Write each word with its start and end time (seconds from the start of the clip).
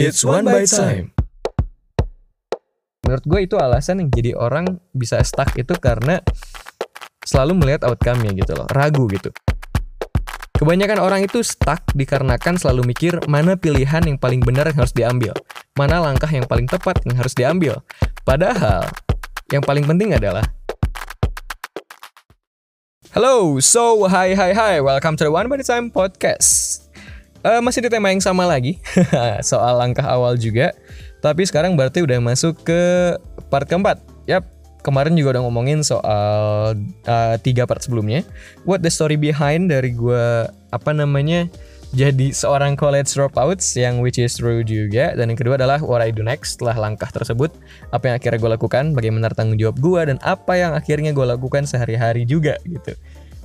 It's 0.00 0.24
one 0.24 0.48
by 0.48 0.64
time. 0.64 1.12
Menurut 3.04 3.24
gue 3.28 3.40
itu 3.44 3.60
alasan 3.60 4.00
yang 4.00 4.08
jadi 4.08 4.32
orang 4.32 4.80
bisa 4.96 5.20
stuck 5.20 5.52
itu 5.60 5.76
karena 5.76 6.24
selalu 7.20 7.60
melihat 7.60 7.84
outcome-nya 7.84 8.32
gitu 8.32 8.56
loh, 8.56 8.64
ragu 8.72 9.04
gitu. 9.12 9.28
Kebanyakan 10.56 11.04
orang 11.04 11.20
itu 11.20 11.44
stuck 11.44 11.84
dikarenakan 11.92 12.56
selalu 12.56 12.96
mikir 12.96 13.20
mana 13.28 13.60
pilihan 13.60 14.00
yang 14.00 14.16
paling 14.16 14.40
benar 14.40 14.72
yang 14.72 14.80
harus 14.80 14.96
diambil, 14.96 15.36
mana 15.76 16.00
langkah 16.00 16.32
yang 16.32 16.48
paling 16.48 16.64
tepat 16.64 17.04
yang 17.04 17.20
harus 17.20 17.36
diambil. 17.36 17.84
Padahal 18.24 18.88
yang 19.52 19.60
paling 19.60 19.84
penting 19.84 20.16
adalah 20.16 20.48
Halo, 23.12 23.60
so 23.60 24.08
hi 24.08 24.32
hi 24.32 24.56
hi, 24.56 24.80
welcome 24.80 25.20
to 25.20 25.28
the 25.28 25.32
One 25.34 25.52
by 25.52 25.60
the 25.60 25.66
Time 25.66 25.92
podcast. 25.92 26.88
Eh, 27.40 27.60
masih 27.64 27.80
di 27.80 27.88
tema 27.88 28.12
yang 28.12 28.20
sama 28.20 28.44
lagi, 28.44 28.76
soal 29.50 29.80
langkah 29.80 30.04
awal 30.04 30.36
juga. 30.36 30.76
Tapi 31.24 31.48
sekarang 31.48 31.72
berarti 31.72 32.04
udah 32.04 32.20
masuk 32.20 32.68
ke 32.68 32.80
part 33.48 33.64
keempat. 33.64 33.96
Yap, 34.28 34.44
kemarin 34.84 35.16
juga 35.16 35.36
udah 35.36 35.42
ngomongin 35.48 35.80
soal 35.80 36.76
uh, 37.08 37.36
tiga 37.40 37.64
part 37.64 37.80
sebelumnya. 37.80 38.28
What 38.68 38.84
the 38.84 38.92
story 38.92 39.16
behind 39.16 39.72
dari 39.72 39.96
gue 39.96 40.52
apa 40.68 40.90
namanya 40.92 41.48
jadi 41.90 42.30
seorang 42.30 42.78
college 42.78 43.10
dropouts 43.10 43.74
yang 43.74 44.04
which 44.04 44.20
is 44.20 44.36
true 44.36 44.60
juga. 44.60 45.16
Dan 45.16 45.32
yang 45.32 45.40
kedua 45.40 45.56
adalah 45.56 45.80
what 45.80 46.04
I 46.04 46.12
do 46.12 46.20
next 46.20 46.60
setelah 46.60 46.76
langkah 46.76 47.08
tersebut. 47.08 47.56
Apa 47.88 48.12
yang 48.12 48.14
akhirnya 48.20 48.38
gue 48.38 48.52
lakukan, 48.52 48.84
bagaimana 48.92 49.32
tanggung 49.32 49.56
jawab 49.56 49.80
gue, 49.80 50.00
dan 50.12 50.16
apa 50.22 50.60
yang 50.60 50.76
akhirnya 50.76 51.16
gue 51.16 51.24
lakukan 51.24 51.64
sehari-hari 51.64 52.28
juga 52.28 52.60
gitu. 52.68 52.92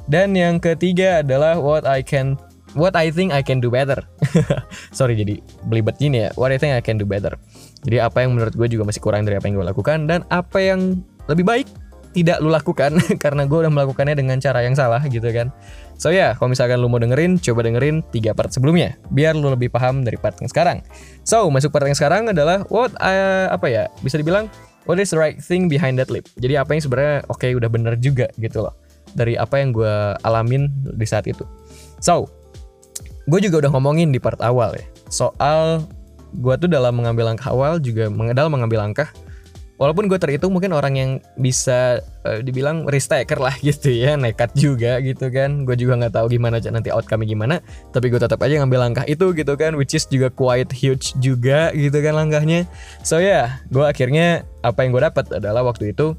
Dan 0.06 0.38
yang 0.38 0.62
ketiga 0.62 1.26
adalah 1.26 1.58
what 1.58 1.88
I 1.90 2.06
can 2.06 2.38
what 2.76 2.94
I 2.94 3.10
think 3.10 3.32
I 3.32 3.42
can 3.42 3.64
do 3.64 3.72
better. 3.74 4.04
Sorry 4.98 5.18
jadi 5.18 5.42
belibet 5.66 5.98
gini 5.98 6.28
ya. 6.28 6.30
What 6.38 6.54
I 6.54 6.60
think 6.60 6.76
I 6.76 6.84
can 6.84 7.00
do 7.02 7.08
better. 7.08 7.34
Jadi 7.88 7.98
apa 8.04 8.22
yang 8.22 8.38
menurut 8.38 8.54
gue 8.54 8.68
juga 8.70 8.84
masih 8.86 9.02
kurang 9.02 9.26
dari 9.26 9.40
apa 9.40 9.48
yang 9.50 9.58
gue 9.58 9.68
lakukan 9.68 10.06
dan 10.06 10.28
apa 10.30 10.60
yang 10.62 11.02
lebih 11.32 11.48
baik 11.48 11.68
tidak 12.16 12.40
lu 12.40 12.48
lakukan 12.48 12.96
karena 13.24 13.44
gue 13.44 13.60
udah 13.68 13.72
melakukannya 13.72 14.16
dengan 14.16 14.40
cara 14.40 14.64
yang 14.64 14.76
salah 14.76 15.04
gitu 15.04 15.26
kan. 15.36 15.52
So 15.96 16.12
ya, 16.12 16.16
yeah, 16.16 16.32
kalau 16.36 16.52
misalkan 16.52 16.80
lu 16.80 16.88
mau 16.92 17.00
dengerin, 17.00 17.40
coba 17.40 17.64
dengerin 17.64 18.04
tiga 18.12 18.32
part 18.36 18.52
sebelumnya 18.52 19.00
biar 19.12 19.36
lu 19.36 19.52
lebih 19.52 19.72
paham 19.72 20.04
dari 20.04 20.20
part 20.20 20.36
yang 20.40 20.52
sekarang. 20.52 20.84
So, 21.24 21.48
masuk 21.48 21.72
part 21.72 21.88
yang 21.88 21.96
sekarang 21.96 22.32
adalah 22.32 22.68
what 22.68 22.92
uh, 23.00 23.52
apa 23.52 23.68
ya? 23.72 23.84
Bisa 24.04 24.20
dibilang 24.20 24.52
what 24.88 25.00
is 25.00 25.12
the 25.12 25.20
right 25.20 25.40
thing 25.40 25.72
behind 25.72 25.96
that 26.00 26.12
leap. 26.12 26.28
Jadi 26.40 26.60
apa 26.60 26.76
yang 26.76 26.84
sebenarnya 26.84 27.16
oke 27.32 27.40
okay, 27.40 27.52
udah 27.56 27.72
bener 27.72 27.96
juga 28.00 28.28
gitu 28.40 28.64
loh 28.64 28.76
dari 29.16 29.40
apa 29.40 29.60
yang 29.60 29.72
gue 29.72 29.96
alamin 30.28 30.68
di 30.96 31.08
saat 31.08 31.28
itu. 31.28 31.48
So, 32.04 32.28
gue 33.26 33.40
juga 33.42 33.66
udah 33.66 33.72
ngomongin 33.74 34.14
di 34.14 34.22
part 34.22 34.40
awal 34.42 34.74
ya 34.78 34.86
soal 35.10 35.86
gue 36.36 36.56
tuh 36.60 36.70
dalam 36.70 36.98
mengambil 36.98 37.32
langkah 37.32 37.52
awal 37.54 37.80
juga 37.80 38.12
dalam 38.34 38.52
mengambil 38.52 38.84
langkah 38.84 39.10
walaupun 39.76 40.08
gue 40.08 40.16
terhitung 40.16 40.56
mungkin 40.56 40.72
orang 40.72 40.96
yang 40.96 41.12
bisa 41.36 42.00
uh, 42.24 42.40
dibilang 42.40 42.88
risk 42.88 43.12
taker 43.12 43.40
lah 43.40 43.56
gitu 43.68 43.92
ya 43.92 44.16
nekat 44.16 44.52
juga 44.56 45.00
gitu 45.04 45.28
kan. 45.32 45.68
Gue 45.68 45.76
juga 45.76 46.00
nggak 46.00 46.14
tahu 46.16 46.28
gimana 46.32 46.60
nanti 46.60 46.90
outcome 46.92 47.28
gimana 47.28 47.60
tapi 47.92 48.08
gue 48.12 48.20
tetap 48.20 48.40
aja 48.44 48.60
ngambil 48.64 48.92
langkah 48.92 49.06
itu 49.08 49.32
gitu 49.36 49.54
kan 49.60 49.76
which 49.76 49.94
is 49.96 50.08
juga 50.08 50.32
quite 50.32 50.72
huge 50.72 51.16
juga 51.20 51.72
gitu 51.76 51.98
kan 52.00 52.16
langkahnya. 52.16 52.68
So 53.04 53.20
ya 53.20 53.28
yeah, 53.28 53.46
gue 53.72 53.84
akhirnya 53.84 54.48
apa 54.64 54.88
yang 54.88 54.96
gue 54.96 55.04
dapat 55.04 55.26
adalah 55.36 55.68
waktu 55.68 55.92
itu 55.92 56.16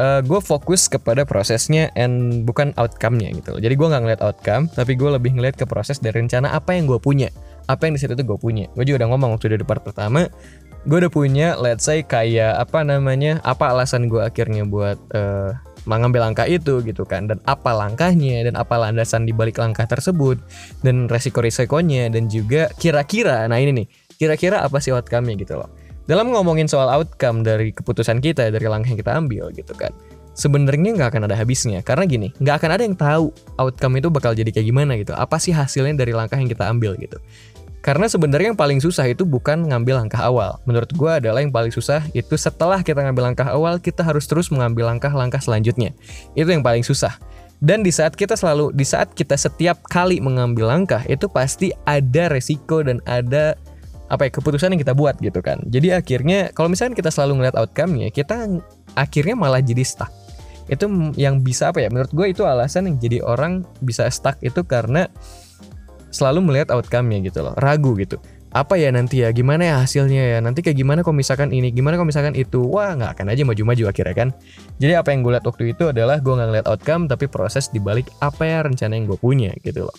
uh, 0.00 0.20
gue 0.24 0.40
fokus 0.40 0.88
kepada 0.88 1.28
prosesnya 1.28 1.92
and 1.92 2.48
bukan 2.48 2.72
outcome-nya 2.80 3.36
gitu 3.36 3.52
loh. 3.54 3.60
Jadi 3.60 3.74
gue 3.76 3.86
nggak 3.86 4.02
ngeliat 4.02 4.22
outcome, 4.24 4.64
tapi 4.72 4.96
gue 4.96 5.10
lebih 5.12 5.36
ngeliat 5.36 5.60
ke 5.60 5.68
proses 5.68 6.00
dari 6.00 6.24
rencana 6.24 6.56
apa 6.56 6.72
yang 6.72 6.88
gue 6.88 6.96
punya, 6.96 7.28
apa 7.68 7.86
yang 7.86 7.94
di 7.94 8.00
situ 8.00 8.16
tuh 8.16 8.24
gue 8.24 8.38
punya. 8.40 8.66
Gue 8.72 8.88
juga 8.88 9.04
udah 9.04 9.08
ngomong 9.12 9.36
waktu 9.36 9.60
di 9.60 9.66
part 9.68 9.84
pertama, 9.84 10.26
gue 10.88 10.96
udah 10.96 11.12
punya, 11.12 11.60
let's 11.60 11.84
say 11.84 12.00
kayak 12.00 12.56
apa 12.56 12.80
namanya, 12.80 13.44
apa 13.44 13.76
alasan 13.76 14.08
gue 14.08 14.24
akhirnya 14.24 14.64
buat 14.64 14.96
uh, 15.12 15.52
mengambil 15.88 16.28
langkah 16.28 16.44
itu 16.44 16.84
gitu 16.84 17.08
kan 17.08 17.24
dan 17.24 17.40
apa 17.48 17.72
langkahnya 17.72 18.44
dan 18.44 18.54
apa 18.60 18.76
landasan 18.76 19.24
di 19.24 19.32
balik 19.32 19.56
langkah 19.56 19.88
tersebut 19.88 20.36
dan 20.84 21.08
resiko-resikonya 21.08 22.12
dan 22.12 22.28
juga 22.28 22.68
kira-kira 22.76 23.48
nah 23.48 23.56
ini 23.56 23.72
nih 23.72 23.86
kira-kira 24.20 24.60
apa 24.60 24.76
sih 24.84 24.92
outcome-nya 24.92 25.40
gitu 25.40 25.56
loh 25.56 25.72
dalam 26.10 26.34
ngomongin 26.34 26.66
soal 26.66 26.90
outcome 26.90 27.46
dari 27.46 27.70
keputusan 27.70 28.18
kita 28.18 28.50
dari 28.50 28.66
langkah 28.66 28.90
yang 28.90 28.98
kita 28.98 29.14
ambil 29.14 29.54
gitu 29.54 29.70
kan 29.78 29.94
sebenarnya 30.34 30.96
nggak 30.96 31.08
akan 31.12 31.22
ada 31.28 31.36
habisnya. 31.36 31.84
Karena 31.84 32.08
gini 32.08 32.32
nggak 32.40 32.54
akan 32.64 32.70
ada 32.72 32.82
yang 32.82 32.96
tahu 32.96 33.28
outcome 33.60 34.00
itu 34.00 34.08
bakal 34.08 34.32
jadi 34.32 34.48
kayak 34.48 34.66
gimana 34.66 34.96
gitu. 34.96 35.12
Apa 35.12 35.36
sih 35.36 35.52
hasilnya 35.52 36.00
dari 36.00 36.16
langkah 36.16 36.40
yang 36.40 36.48
kita 36.48 36.64
ambil 36.64 36.96
gitu. 36.96 37.20
Karena 37.80 38.04
sebenarnya 38.12 38.52
yang 38.52 38.60
paling 38.60 38.76
susah 38.76 39.08
itu 39.08 39.24
bukan 39.24 39.64
ngambil 39.72 40.04
langkah 40.04 40.20
awal. 40.20 40.60
Menurut 40.68 40.92
gue 40.92 41.10
adalah 41.16 41.40
yang 41.40 41.48
paling 41.48 41.72
susah 41.72 42.04
itu 42.12 42.36
setelah 42.36 42.84
kita 42.84 43.00
ngambil 43.00 43.32
langkah 43.32 43.48
awal 43.48 43.80
kita 43.80 44.04
harus 44.04 44.28
terus 44.28 44.52
mengambil 44.52 44.92
langkah-langkah 44.92 45.40
selanjutnya. 45.40 45.96
Itu 46.36 46.52
yang 46.52 46.60
paling 46.60 46.84
susah. 46.84 47.16
Dan 47.60 47.84
di 47.84 47.92
saat 47.92 48.16
kita 48.16 48.40
selalu 48.40 48.72
di 48.72 48.88
saat 48.88 49.12
kita 49.12 49.36
setiap 49.36 49.84
kali 49.88 50.16
mengambil 50.16 50.72
langkah 50.72 51.04
itu 51.08 51.28
pasti 51.28 51.68
ada 51.84 52.32
resiko 52.32 52.80
dan 52.80 53.04
ada 53.04 53.52
apa 54.10 54.26
ya 54.26 54.30
keputusan 54.34 54.74
yang 54.74 54.82
kita 54.82 54.92
buat 54.92 55.16
gitu 55.22 55.38
kan. 55.38 55.62
Jadi 55.70 55.94
akhirnya 55.94 56.50
kalau 56.50 56.66
misalnya 56.66 56.98
kita 56.98 57.14
selalu 57.14 57.40
ngeliat 57.40 57.54
outcome-nya, 57.54 58.10
kita 58.10 58.60
akhirnya 58.98 59.38
malah 59.38 59.62
jadi 59.62 59.86
stuck. 59.86 60.10
Itu 60.66 60.90
yang 61.14 61.46
bisa 61.46 61.70
apa 61.70 61.82
ya? 61.82 61.88
Menurut 61.94 62.10
gue 62.10 62.26
itu 62.34 62.42
alasan 62.42 62.90
yang 62.90 62.98
jadi 62.98 63.22
orang 63.22 63.62
bisa 63.80 64.10
stuck 64.10 64.36
itu 64.42 64.66
karena 64.66 65.06
selalu 66.10 66.42
melihat 66.42 66.74
outcome-nya 66.74 67.22
gitu 67.22 67.46
loh, 67.46 67.54
ragu 67.62 67.94
gitu. 67.94 68.18
Apa 68.50 68.74
ya 68.74 68.90
nanti 68.90 69.22
ya, 69.22 69.30
gimana 69.30 69.62
ya 69.62 69.74
hasilnya 69.78 70.22
ya, 70.26 70.38
nanti 70.42 70.58
kayak 70.58 70.74
gimana 70.74 71.06
kalau 71.06 71.14
misalkan 71.14 71.54
ini, 71.54 71.70
gimana 71.70 71.94
kalau 71.94 72.10
misalkan 72.10 72.34
itu, 72.34 72.66
wah 72.66 72.98
nggak 72.98 73.14
akan 73.14 73.30
aja 73.30 73.46
maju-maju 73.46 73.94
akhirnya 73.94 74.26
kan. 74.26 74.28
Jadi 74.82 74.98
apa 74.98 75.14
yang 75.14 75.22
gue 75.22 75.38
lihat 75.38 75.46
waktu 75.46 75.70
itu 75.70 75.86
adalah 75.86 76.18
gue 76.18 76.34
nggak 76.34 76.48
ngeliat 76.50 76.66
outcome, 76.66 77.06
tapi 77.06 77.30
proses 77.30 77.70
dibalik 77.70 78.10
apa 78.18 78.42
ya 78.42 78.66
rencana 78.66 78.98
yang 78.98 79.06
gue 79.06 79.14
punya 79.22 79.54
gitu 79.62 79.86
loh. 79.86 79.94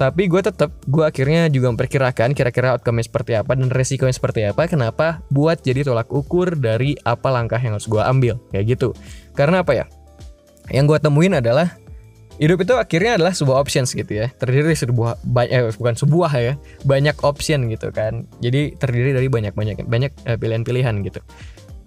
Tapi 0.00 0.32
gue 0.32 0.40
tetap, 0.40 0.72
gue 0.88 1.04
akhirnya 1.04 1.52
juga 1.52 1.68
memperkirakan 1.76 2.32
kira-kira 2.32 2.72
outcome 2.72 3.04
seperti 3.04 3.36
apa 3.36 3.52
dan 3.52 3.68
resikonya 3.68 4.16
seperti 4.16 4.48
apa. 4.48 4.64
Kenapa? 4.64 5.20
Buat 5.28 5.60
jadi 5.60 5.84
tolak 5.84 6.08
ukur 6.08 6.56
dari 6.56 6.96
apa 7.04 7.28
langkah 7.28 7.60
yang 7.60 7.76
harus 7.76 7.84
gue 7.84 8.00
ambil. 8.00 8.40
Kayak 8.48 8.80
gitu. 8.80 8.88
Karena 9.36 9.60
apa 9.60 9.76
ya? 9.76 9.84
Yang 10.72 10.96
gue 10.96 10.98
temuin 11.04 11.36
adalah 11.36 11.76
hidup 12.40 12.64
itu 12.64 12.72
akhirnya 12.80 13.20
adalah 13.20 13.36
sebuah 13.36 13.60
options 13.60 13.92
gitu 13.92 14.24
ya. 14.24 14.32
Terdiri 14.40 14.72
dari 14.72 14.78
sebuah 14.80 15.20
banyak 15.20 15.52
eh, 15.52 15.62
bukan 15.76 15.92
sebuah 16.00 16.32
ya, 16.32 16.56
banyak 16.88 17.20
option 17.20 17.68
gitu 17.68 17.92
kan. 17.92 18.24
Jadi 18.40 18.80
terdiri 18.80 19.12
dari 19.12 19.28
banyak-banyak 19.28 19.84
banyak 19.84 20.16
eh, 20.24 20.40
pilihan-pilihan 20.40 20.96
gitu. 21.04 21.20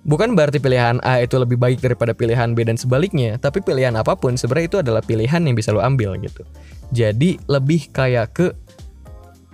Bukan 0.04 0.36
berarti 0.36 0.60
pilihan 0.60 1.00
A 1.00 1.24
itu 1.24 1.40
lebih 1.40 1.56
baik 1.56 1.80
daripada 1.80 2.12
pilihan 2.12 2.52
B 2.52 2.68
dan 2.68 2.76
sebaliknya, 2.76 3.40
tapi 3.40 3.64
pilihan 3.64 3.96
apa 3.96 4.20
pun 4.20 4.36
sebenarnya 4.36 4.68
itu 4.68 4.78
adalah 4.84 5.00
pilihan 5.00 5.40
yang 5.40 5.56
bisa 5.56 5.72
lo 5.72 5.80
ambil 5.80 6.20
gitu. 6.20 6.44
Jadi 6.92 7.40
lebih 7.48 7.88
kayak 7.96 8.36
ke 8.36 8.52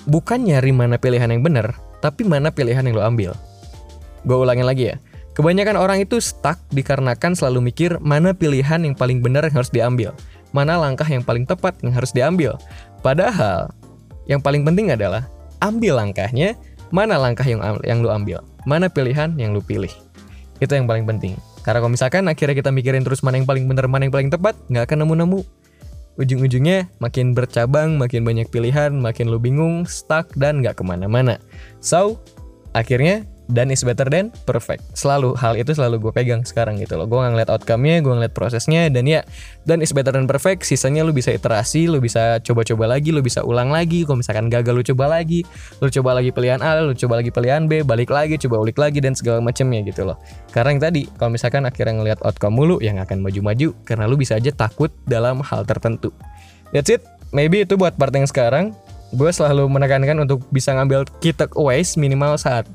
bukan 0.10 0.50
nyari 0.50 0.74
mana 0.74 0.98
pilihan 0.98 1.30
yang 1.30 1.46
benar, 1.46 1.78
tapi 2.02 2.26
mana 2.26 2.50
pilihan 2.50 2.82
yang 2.82 2.98
lo 2.98 3.06
ambil. 3.06 3.38
Gue 4.26 4.38
ulangin 4.42 4.66
lagi 4.66 4.90
ya. 4.90 4.98
Kebanyakan 5.38 5.78
orang 5.78 6.02
itu 6.02 6.18
stuck 6.18 6.58
dikarenakan 6.74 7.38
selalu 7.38 7.70
mikir 7.70 8.02
mana 8.02 8.34
pilihan 8.34 8.82
yang 8.82 8.98
paling 8.98 9.22
benar 9.22 9.46
yang 9.46 9.62
harus 9.62 9.70
diambil, 9.70 10.18
mana 10.50 10.82
langkah 10.82 11.06
yang 11.06 11.22
paling 11.22 11.46
tepat 11.46 11.78
yang 11.86 11.94
harus 11.94 12.10
diambil. 12.10 12.58
Padahal 13.06 13.70
yang 14.26 14.42
paling 14.42 14.66
penting 14.66 14.90
adalah 14.90 15.30
ambil 15.62 16.02
langkahnya, 16.02 16.58
mana 16.90 17.22
langkah 17.22 17.46
yang 17.46 17.62
yang 17.86 18.02
lo 18.02 18.10
ambil, 18.10 18.42
mana 18.66 18.90
pilihan 18.90 19.32
yang 19.38 19.54
lo 19.54 19.62
pilih. 19.62 19.94
Itu 20.60 20.76
yang 20.76 20.88
paling 20.88 21.08
penting. 21.08 21.40
Karena 21.64 21.80
kalau 21.84 21.92
misalkan 21.92 22.28
akhirnya 22.28 22.56
kita 22.56 22.72
mikirin 22.72 23.04
terus 23.04 23.24
mana 23.24 23.40
yang 23.40 23.48
paling 23.48 23.66
benar, 23.68 23.88
mana 23.88 24.08
yang 24.08 24.14
paling 24.16 24.30
tepat, 24.32 24.56
nggak 24.68 24.92
akan 24.92 25.08
nemu-nemu. 25.08 25.40
Ujung-ujungnya 26.20 26.92
makin 27.00 27.32
bercabang, 27.32 27.96
makin 27.96 28.28
banyak 28.28 28.52
pilihan, 28.52 28.92
makin 28.92 29.32
lu 29.32 29.40
bingung, 29.40 29.88
stuck, 29.88 30.28
dan 30.36 30.60
nggak 30.60 30.76
ke 30.76 30.84
mana-mana. 30.84 31.40
So, 31.80 32.20
akhirnya 32.76 33.24
dan 33.50 33.74
is 33.74 33.82
better 33.82 34.06
than 34.06 34.30
perfect. 34.46 34.86
Selalu 34.94 35.34
hal 35.36 35.58
itu 35.58 35.74
selalu 35.74 35.98
gue 35.98 36.14
pegang 36.14 36.46
sekarang 36.46 36.78
gitu 36.78 36.96
loh. 36.96 37.10
Gue 37.10 37.20
ngeliat 37.20 37.50
outcome-nya, 37.50 38.06
gue 38.06 38.14
ngeliat 38.14 38.34
prosesnya 38.38 38.88
dan 38.94 39.10
ya 39.10 39.26
dan 39.66 39.82
is 39.82 39.90
better 39.90 40.14
than 40.14 40.30
perfect. 40.30 40.64
Sisanya 40.64 41.02
lu 41.02 41.12
bisa 41.12 41.34
iterasi, 41.34 41.90
lu 41.90 41.98
bisa 41.98 42.38
coba-coba 42.46 42.86
lagi, 42.86 43.10
lu 43.10 43.26
bisa 43.26 43.42
ulang 43.42 43.74
lagi. 43.74 44.06
Kalau 44.06 44.22
misalkan 44.22 44.48
gagal 44.54 44.74
lu 44.74 44.84
coba 44.94 45.20
lagi, 45.20 45.42
lu 45.82 45.90
coba 45.90 46.22
lagi 46.22 46.30
pilihan 46.30 46.62
A, 46.62 46.80
lu 46.86 46.94
coba 46.94 47.20
lagi 47.20 47.34
pilihan 47.34 47.66
B, 47.66 47.82
balik 47.82 48.14
lagi, 48.14 48.38
coba 48.38 48.62
ulik 48.62 48.78
lagi 48.78 49.02
dan 49.02 49.18
segala 49.18 49.42
macamnya 49.42 49.82
gitu 49.82 50.06
loh. 50.06 50.22
Karena 50.54 50.78
yang 50.78 50.82
tadi, 50.86 51.02
kalau 51.18 51.34
misalkan 51.34 51.66
akhirnya 51.66 51.98
ngeliat 51.98 52.20
outcome 52.22 52.54
mulu 52.54 52.78
yang 52.80 53.02
akan 53.02 53.26
maju-maju 53.26 53.74
karena 53.84 54.06
lu 54.06 54.16
bisa 54.16 54.38
aja 54.38 54.54
takut 54.54 54.94
dalam 55.10 55.42
hal 55.42 55.66
tertentu. 55.66 56.14
That's 56.70 56.94
it. 56.94 57.02
Maybe 57.34 57.66
itu 57.66 57.78
buat 57.78 57.98
part 57.98 58.14
yang 58.14 58.26
sekarang 58.26 58.74
gue 59.10 59.30
selalu 59.34 59.66
menekankan 59.70 60.22
untuk 60.22 60.46
bisa 60.54 60.70
ngambil 60.78 61.10
key 61.18 61.34
takeaways 61.34 61.98
minimal 61.98 62.38
saat 62.38 62.70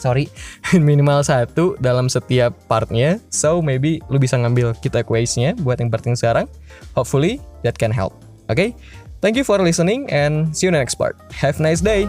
sorry 0.00 0.30
minimal 0.74 1.22
satu 1.22 1.78
dalam 1.78 2.10
setiap 2.10 2.54
partnya. 2.66 3.22
So 3.28 3.60
maybe 3.60 4.00
lu 4.08 4.18
bisa 4.18 4.38
ngambil 4.38 4.78
kita 4.80 5.04
quiz-nya 5.04 5.58
buat 5.60 5.78
yang 5.78 5.90
part 5.92 6.06
yang 6.06 6.18
sekarang. 6.18 6.46
Hopefully 6.96 7.42
that 7.62 7.76
can 7.76 7.92
help. 7.92 8.14
Okay? 8.48 8.72
thank 9.20 9.36
you 9.36 9.44
for 9.44 9.58
listening 9.58 10.10
and 10.10 10.56
see 10.56 10.66
you 10.66 10.70
next 10.70 10.94
part. 10.94 11.18
Have 11.32 11.60
a 11.60 11.62
nice 11.62 11.80
day 11.80 12.08